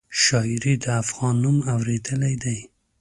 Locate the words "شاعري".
0.23-0.73